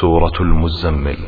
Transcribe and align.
سورة 0.00 0.36
المزمل 0.40 1.18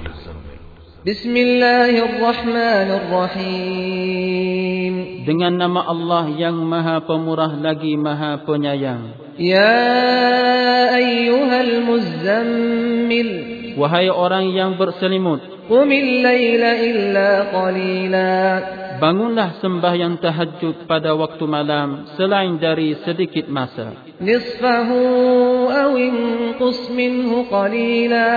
بسم 1.07 1.35
الله 1.37 1.93
الرحمن 2.07 2.89
الرحيم 3.01 4.95
Dengan 5.27 5.53
nama 5.59 5.85
Allah 5.91 6.31
yang 6.39 6.55
maha 6.65 7.03
pemurah 7.05 7.53
lagi 7.59 7.99
maha 7.99 8.41
penyayang. 8.47 9.35
يا 9.41 9.91
أيها 10.97 11.59
المزمل 11.61 13.29
Wahai 13.79 14.11
orang 14.11 14.51
yang 14.51 14.75
berselimut, 14.79 15.41
قم 15.70 15.90
الليل 15.92 16.64
إلا 16.64 17.30
قليلا 17.58 18.36
bangunlah 18.96 19.60
sembahyang 19.60 20.24
tahajud 20.24 20.88
pada 20.88 21.12
waktu 21.20 21.44
malam 21.44 22.08
selain 22.16 22.56
dari 22.56 22.96
sedikit 23.04 23.52
masa. 23.52 23.92
نصفه 24.16 24.90
أو 25.68 25.92
انقص 26.00 26.82
منه 26.96 27.32
قليلا 27.52 28.32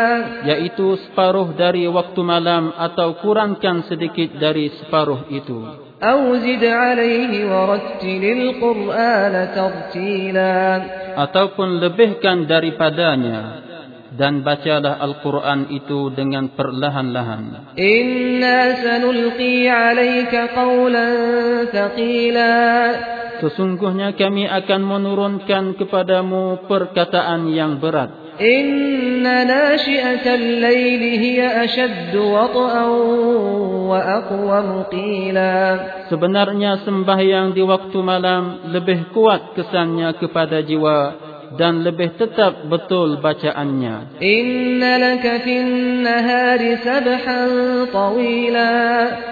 Yaitu 0.51 0.99
separuh 1.07 1.55
dari 1.55 1.87
waktu 1.87 2.21
malam 2.27 2.75
atau 2.75 3.15
kurangkan 3.23 3.87
sedikit 3.87 4.35
dari 4.43 4.75
separuh 4.83 5.31
itu. 5.31 5.87
أو 6.03 6.35
زد 6.39 6.63
عليه 6.63 7.33
ورتل 7.47 8.23
القرآن 8.25 9.35
ترتيلا 9.55 10.59
Ataupun 11.19 11.83
lebihkan 11.83 12.47
daripadanya. 12.47 13.62
dan 14.14 14.46
bacalah 14.46 15.02
Al-Quran 15.02 15.74
itu 15.74 16.14
dengan 16.14 16.54
perlahan-lahan. 16.54 17.74
Inna 17.78 18.78
sanulqi 18.78 19.66
'alaika 19.66 20.54
qawlan 20.54 21.14
taqila. 21.74 22.54
Sesungguhnya 23.42 24.16
kami 24.16 24.48
akan 24.48 24.82
menurunkan 24.86 25.76
kepadamu 25.76 26.64
perkataan 26.70 27.52
yang 27.52 27.82
berat. 27.82 28.24
Inna 28.40 29.46
nashi'atal 29.46 30.46
layli 30.64 31.22
hiya 31.22 31.68
ashaddu 31.68 32.22
wat'an 32.34 32.90
wa 33.90 34.00
aqwam 34.00 34.90
qila. 34.90 35.54
Sebenarnya 36.10 36.82
sembahyang 36.82 37.54
di 37.54 37.62
waktu 37.62 37.98
malam 38.02 38.74
lebih 38.74 39.14
kuat 39.14 39.54
kesannya 39.54 40.18
kepada 40.18 40.66
jiwa 40.66 41.33
dan 41.57 41.81
lebih 41.81 42.15
tetap 42.21 42.69
betul 42.69 43.19
bacaannya. 43.25 44.21
إن 44.23 44.83
لك 44.83 45.25
في 45.45 45.55
النهار 45.61 46.61
سبحا 46.85 47.43
طويلا 47.93 48.75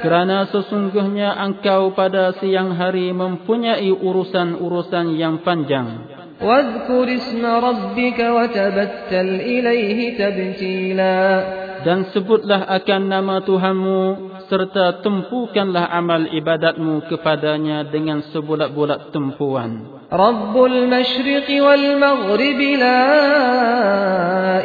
Kerana 0.00 0.48
sesungguhnya 0.48 1.36
engkau 1.36 1.92
pada 1.92 2.33
siang 2.41 2.72
hari 2.72 3.12
mempunyai 3.12 3.92
urusan-urusan 3.92 5.06
yang 5.19 5.44
panjang. 5.44 6.16
واذكر 6.36 7.14
اسم 7.14 7.47
ربك 7.47 8.20
وتبتل 8.20 9.28
إليه 9.41 10.19
تبتيلا 10.20 11.44
dan 11.81 12.09
sebutlah 12.13 12.69
akan 12.69 13.01
nama 13.09 13.41
Tuhanmu 13.41 14.01
serta 14.45 15.01
tempukanlah 15.01 15.89
amal 15.89 16.29
ibadatmu 16.29 17.07
kepadanya 17.09 17.87
dengan 17.89 18.21
sebulat-bulat 18.29 19.09
tempuan. 19.15 20.02
Rabbul 20.11 20.91
Mashriq 20.91 21.47
wal 21.63 21.95
Maghrib 21.97 22.59
la 22.77 23.03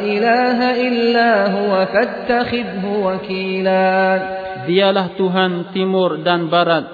ilaha 0.03 0.69
illa 0.75 1.31
huwa 1.55 1.87
fattakhidhu 1.87 2.91
wakila. 3.07 3.87
Dialah 4.67 5.15
Tuhan 5.15 5.71
timur 5.71 6.19
dan 6.21 6.51
barat. 6.51 6.85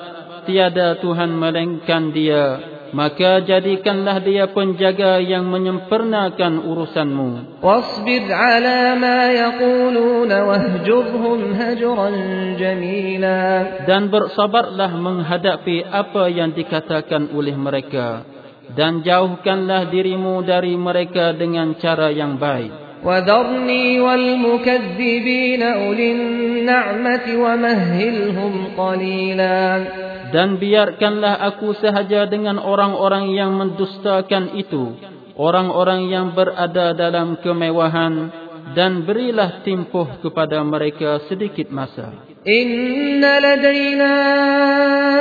Tiada 0.45 0.99
Tuhan 1.01 1.33
melainkan 1.33 2.13
Dia 2.13 2.72
Maka 2.92 3.44
jadikanlah 3.44 4.24
Dia 4.24 4.48
penjaga 4.48 5.20
yang 5.20 5.44
menyempurnakan 5.52 6.64
urusanmu. 6.64 7.60
واصبر 7.62 8.32
على 8.32 8.96
ما 8.96 9.20
يقولون 9.32 10.30
واهجرهم 10.32 11.40
هجرا 11.52 12.08
جميلا 12.56 13.44
Dan 13.84 14.08
bersabarlah 14.08 14.92
menghadapi 14.96 15.84
apa 15.84 16.32
yang 16.32 16.56
dikatakan 16.56 17.28
oleh 17.36 17.52
mereka. 17.52 18.24
Dan 18.72 19.04
jauhkanlah 19.04 19.88
dirimu 19.92 20.44
dari 20.44 20.76
mereka 20.76 21.36
dengan 21.36 21.76
cara 21.76 22.08
yang 22.08 22.40
baik. 22.40 22.88
وذرني 23.04 24.00
والمكذبين 24.00 25.62
أولي 25.62 26.12
النعمة 26.12 27.26
ومهلهم 27.36 28.64
قليلا 28.78 29.84
dan 30.33 30.57
biarkanlah 30.57 31.37
aku 31.53 31.77
sahaja 31.77 32.25
dengan 32.25 32.57
orang-orang 32.57 33.31
yang 33.37 33.53
mendustakan 33.53 34.57
itu 34.57 34.97
orang-orang 35.37 36.09
yang 36.09 36.33
berada 36.33 36.97
dalam 36.97 37.37
kemewahan 37.39 38.33
dan 38.73 39.05
berilah 39.05 39.61
timpuh 39.61 40.19
kepada 40.25 40.65
mereka 40.65 41.21
sedikit 41.29 41.69
masa 41.69 42.33
inna 42.43 43.39
ladaina 43.39 44.13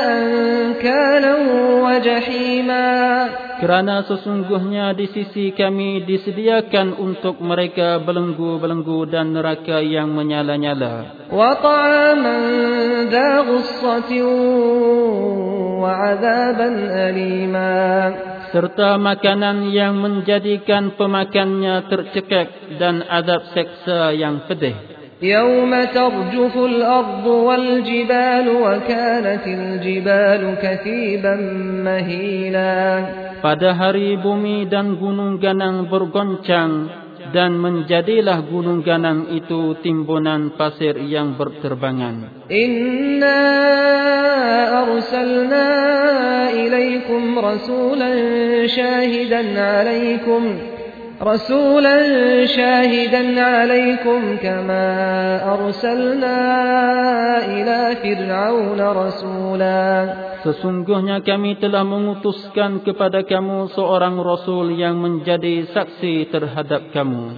ankalan 0.03 1.43
wa 1.79 1.95
jahima 2.03 3.42
kerana 3.63 4.03
sesungguhnya 4.11 4.91
di 4.99 5.07
sisi 5.07 5.55
kami 5.55 6.03
disediakan 6.03 6.99
untuk 6.99 7.39
mereka 7.39 8.03
belenggu-belenggu 8.03 9.07
dan 9.07 9.31
neraka 9.31 9.79
yang 9.79 10.11
menyala-nyala. 10.11 11.31
Wa 11.31 11.55
ta'aman 11.63 12.43
dha 13.07 13.47
wa 15.79 15.93
'adzaban 15.95 16.75
alima 16.91 17.71
serta 18.51 19.01
makanan 19.01 19.71
yang 19.73 19.97
menjadikan 19.97 20.99
pemakannya 20.99 21.89
tercekek 21.89 22.77
dan 22.83 23.01
adab 23.07 23.49
seksa 23.57 24.13
yang 24.13 24.45
pedih. 24.45 24.92
يوم 25.23 25.85
ترجف 25.85 26.57
الأرض 26.57 27.27
والجبال 27.27 28.47
وكانت 28.49 29.47
الجبال 29.47 30.43
كثيبا 30.63 31.35
مهيلا 31.87 32.83
Pada 33.43 33.75
hari 33.75 34.19
bumi 34.19 34.71
dan 34.71 34.99
gunung 34.99 35.39
ganang 35.43 35.91
bergoncang 35.91 36.87
dan 37.35 37.55
menjadilah 37.59 38.39
gunung 38.47 38.87
ganang 38.87 39.31
itu 39.35 39.79
timbunan 39.83 40.55
pasir 40.59 40.99
yang 40.99 41.39
berterbangan. 41.39 42.47
إنا 42.51 43.43
أرسلنا 44.83 45.67
إليكم 46.51 47.39
رسولا 47.39 48.11
شاهدا 48.67 49.43
عليكم 49.63 50.43
رسولا 51.22 51.98
شاهدا 52.46 53.42
عليكم 53.42 54.38
كما 54.38 54.86
أرسلنا 55.54 56.38
إلى 57.46 57.80
فرعون 58.04 58.80
رسولا 58.82 59.84
Sesungguhnya 60.38 61.26
kami 61.26 61.58
telah 61.60 61.82
mengutuskan 61.82 62.86
kepada 62.86 63.26
kamu 63.26 63.74
seorang 63.74 64.16
Rasul 64.22 64.78
yang 64.78 64.96
menjadi 65.02 65.66
saksi 65.74 66.30
terhadap 66.30 66.94
kamu. 66.94 67.36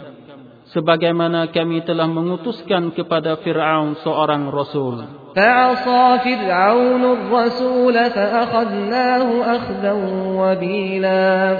Sebagaimana 0.75 1.49
kami 1.49 1.81
telah 1.81 2.05
mengutuskan 2.05 2.93
kepada 2.93 3.39
Fir'aun 3.41 3.97
seorang 4.03 4.51
Rasul. 4.53 5.19
فعصى 5.35 6.19
فرعون 6.25 7.03
الرسول 7.05 7.93
فأخذناه 7.93 9.55
أخذا 9.55 9.93
وبيلا 10.41 11.57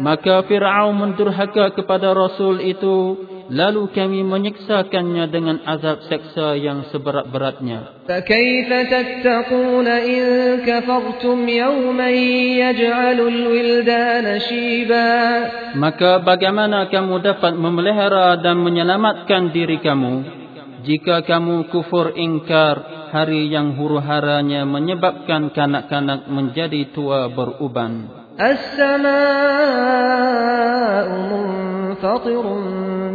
Maka 0.00 0.44
Fir'aun 0.48 0.96
mendurhaka 0.96 1.76
kepada 1.76 2.16
Rasul 2.16 2.64
itu. 2.64 3.28
Lalu 3.50 3.90
kami 3.90 4.22
menyiksakannya 4.22 5.26
dengan 5.26 5.58
azab 5.66 6.06
seksa 6.06 6.54
yang 6.54 6.86
seberat-beratnya. 6.94 8.06
فكيف 8.06 8.70
تتقون 8.70 9.88
إن 9.90 10.22
كفرتم 10.62 11.38
يوما 11.48 12.10
يجعل 12.62 13.18
الولدان 13.20 14.26
شيبا 14.38 15.10
Maka 15.74 16.22
bagaimana 16.22 16.86
kamu 16.94 17.18
dapat 17.26 17.58
memelihara 17.58 18.38
dan 18.38 18.62
menyelamatkan 18.62 19.50
diri 19.50 19.82
kamu 19.82 20.40
jika 20.86 21.26
kamu 21.26 21.68
kufur 21.68 22.14
ingkar 22.16 23.10
hari 23.10 23.50
yang 23.50 23.74
huru-haranya 23.76 24.64
menyebabkan 24.64 25.50
kanak-kanak 25.50 26.30
menjadi 26.30 26.94
tua 26.94 27.28
beruban. 27.28 28.08
السماء 28.39 29.07
منفطر 31.31 32.45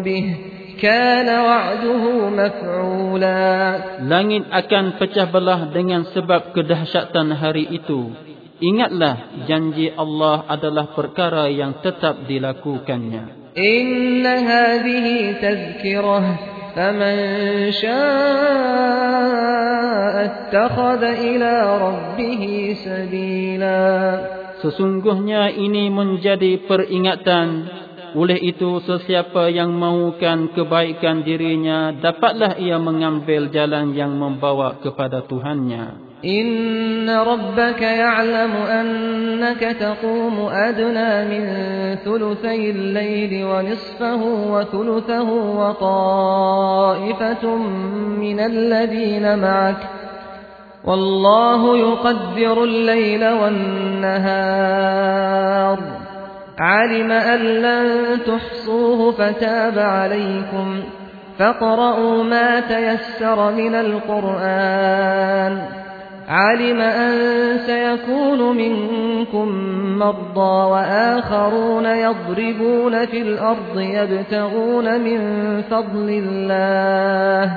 به 0.05 0.37
كان 0.81 1.29
وعده 1.29 2.03
مفعولا 2.31 3.53
Langit 4.01 4.49
akan 4.49 4.97
pecah 4.97 5.29
belah 5.29 5.69
dengan 5.77 6.09
sebab 6.09 6.57
kedahsyatan 6.57 7.37
hari 7.37 7.69
itu. 7.69 8.09
Ingatlah 8.65 9.45
janji 9.45 9.93
Allah 9.93 10.49
adalah 10.49 10.97
perkara 10.97 11.53
yang 11.53 11.85
tetap 11.85 12.25
dilakukannya. 12.25 13.41
إن 13.51 14.23
هذه 14.27 15.07
تذكرة 15.43 16.23
فمن 16.77 17.17
شاء 17.83 19.11
اتخذ 20.25 21.03
إلى 21.03 21.53
ربه 21.83 22.75
سبيلا 22.85 24.40
sesungguhnya 24.61 25.53
ini 25.53 25.89
menjadi 25.89 26.65
peringatan. 26.65 27.49
Oleh 28.11 28.43
itu 28.43 28.83
sesiapa 28.83 29.55
yang 29.55 29.71
mahukan 29.71 30.51
kebaikan 30.51 31.23
dirinya 31.23 31.95
dapatlah 31.95 32.59
ia 32.59 32.75
mengambil 32.75 33.47
jalan 33.55 33.95
yang 33.95 34.19
membawa 34.19 34.83
kepada 34.83 35.23
Tuhannya. 35.31 36.11
Inna 36.21 37.25
rabbaka 37.25 37.81
ya'lamu 37.81 38.61
annaka 38.61 39.73
taqumu 39.73 40.53
adna 40.53 41.25
min 41.25 41.45
thuluthay 42.05 42.77
al-layli 42.77 43.41
wa 43.41 43.65
nisfahu 43.65 44.53
wa 44.53 44.69
thuluthahu 44.69 45.57
wa 45.57 45.73
ta'ifatan 45.81 47.61
min 48.21 48.37
alladhina 48.37 49.39
ma'aka 49.41 50.00
والله 50.85 51.79
يقدر 51.79 52.65
الليل 52.65 53.29
والنهار. 53.29 54.41
علم 56.59 57.11
أن 57.11 57.41
لن 57.41 58.19
تحصوه 58.27 59.11
فتاب 59.11 59.79
عليكم. 59.79 60.81
فاقرؤوا 61.39 62.25
ما 62.25 62.61
تيسر 62.61 63.53
من 63.53 63.75
القرآن. 63.75 65.59
علم 66.29 66.81
أن 66.81 67.13
سيكون 67.59 68.57
منكم 68.57 69.49
مرضى 69.99 70.71
وآخرون 70.71 71.87
يضربون 71.87 73.07
في 73.07 73.23
الأرض 73.23 73.81
يبتغون 73.81 75.01
من 75.01 75.21
فضل 75.63 76.23
الله. 76.25 77.57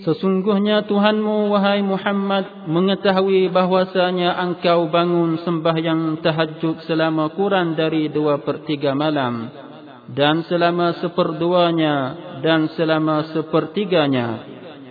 Sesungguhnya 0.00 0.88
Tuhanmu 0.88 1.52
wahai 1.52 1.84
Muhammad 1.84 2.64
mengetahui 2.64 3.52
bahwasanya 3.52 4.32
engkau 4.40 4.88
bangun 4.88 5.44
sembahyang 5.44 6.24
tahajud 6.24 6.88
selama 6.88 7.36
kurang 7.36 7.76
dari 7.76 8.08
dua 8.08 8.40
per 8.40 8.64
tiga 8.64 8.96
malam 8.96 9.52
dan 10.08 10.42
selama 10.48 10.96
seperduanya 11.04 11.96
dan 12.40 12.72
selama 12.74 13.28
sepertiganya. 13.36 14.48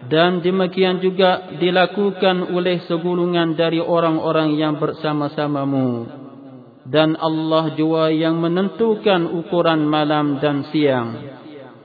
Dan 0.10 0.42
demikian 0.42 0.98
juga 1.06 1.54
dilakukan 1.62 2.50
oleh 2.50 2.82
segulungan 2.90 3.54
dari 3.54 3.78
orang-orang 3.78 4.58
yang 4.58 4.82
bersama-samamu. 4.82 6.10
Dan 6.90 7.14
Allah 7.14 7.78
jua 7.78 8.10
yang 8.10 8.42
menentukan 8.42 9.30
ukuran 9.30 9.86
malam 9.86 10.42
dan 10.42 10.66
siang 10.74 11.29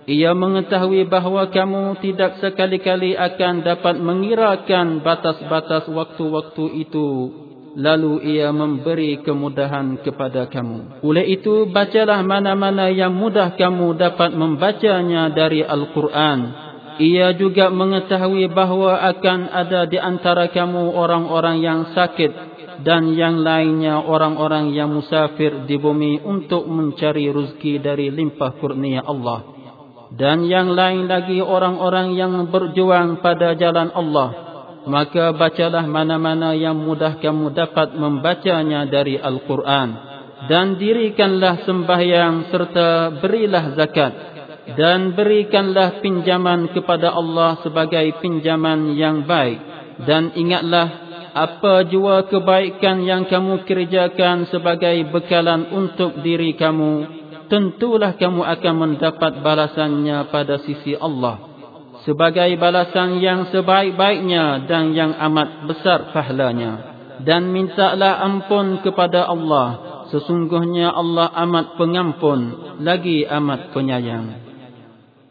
ia 0.05 0.37
mengetahui 0.37 1.09
bahawa 1.09 1.49
kamu 1.49 1.97
tidak 2.05 2.37
sekali-kali 2.37 3.17
akan 3.17 3.65
dapat 3.65 3.97
mengirakan 3.97 5.01
batas-batas 5.01 5.89
waktu-waktu 5.89 6.65
itu. 6.85 7.09
Lalu 7.75 8.39
ia 8.39 8.53
memberi 8.55 9.19
kemudahan 9.25 9.99
kepada 10.05 10.47
kamu. 10.47 11.03
Oleh 11.03 11.27
itu, 11.27 11.67
bacalah 11.67 12.23
mana-mana 12.23 12.87
yang 12.93 13.17
mudah 13.17 13.57
kamu 13.57 13.99
dapat 13.99 14.31
membacanya 14.37 15.33
dari 15.33 15.65
Al-Quran. 15.65 16.39
Ia 17.03 17.35
juga 17.35 17.75
mengetahui 17.75 18.47
bahawa 18.55 19.03
akan 19.11 19.51
ada 19.51 19.91
di 19.91 19.99
antara 19.99 20.53
kamu 20.55 20.95
orang-orang 20.95 21.59
yang 21.59 21.81
sakit 21.91 22.31
dan 22.87 23.11
yang 23.17 23.43
lainnya 23.43 23.99
orang-orang 23.99 24.71
yang 24.71 24.95
musafir 24.95 25.67
di 25.67 25.75
bumi 25.75 26.23
untuk 26.23 26.71
mencari 26.71 27.27
rezeki 27.27 27.83
dari 27.83 28.15
limpah 28.15 28.55
kurnia 28.63 29.03
Allah 29.03 29.54
dan 30.15 30.47
yang 30.47 30.71
lain 30.71 31.11
lagi 31.11 31.43
orang-orang 31.43 32.15
yang 32.15 32.47
berjuang 32.47 33.19
pada 33.19 33.59
jalan 33.59 33.91
Allah. 33.91 34.31
Maka 34.85 35.35
bacalah 35.35 35.83
mana-mana 35.89 36.53
yang 36.55 36.77
mudah 36.77 37.19
kamu 37.19 37.51
dapat 37.57 37.97
membacanya 37.99 38.87
dari 38.87 39.19
Al-Quran. 39.19 40.13
Dan 40.45 40.77
dirikanlah 40.77 41.65
sembahyang 41.67 42.53
serta 42.53 43.19
berilah 43.19 43.75
zakat. 43.75 44.13
Dan 44.77 45.17
berikanlah 45.19 45.99
pinjaman 45.99 46.71
kepada 46.71 47.11
Allah 47.11 47.59
sebagai 47.65 48.21
pinjaman 48.23 48.95
yang 48.95 49.25
baik. 49.25 49.59
Dan 50.05 50.31
ingatlah 50.37 51.05
apa 51.35 51.91
jua 51.91 52.31
kebaikan 52.31 53.03
yang 53.03 53.27
kamu 53.27 53.67
kerjakan 53.67 54.47
sebagai 54.53 54.95
bekalan 55.11 55.75
untuk 55.75 56.23
diri 56.23 56.55
kamu 56.55 57.24
tentulah 57.49 58.15
kamu 58.15 58.43
akan 58.45 58.75
mendapat 58.75 59.41
balasannya 59.41 60.29
pada 60.29 60.61
sisi 60.63 60.95
Allah. 60.95 61.53
Sebagai 62.05 62.53
balasan 62.61 63.17
yang 63.19 63.49
sebaik-baiknya 63.49 64.69
dan 64.69 64.93
yang 64.93 65.17
amat 65.17 65.65
besar 65.65 66.13
pahalanya. 66.13 66.93
Dan 67.25 67.49
mintalah 67.49 68.21
ampun 68.21 68.85
kepada 68.85 69.25
Allah. 69.25 70.03
Sesungguhnya 70.13 70.93
Allah 70.93 71.33
amat 71.49 71.81
pengampun 71.81 72.41
lagi 72.85 73.25
amat 73.25 73.73
penyayang 73.73 74.44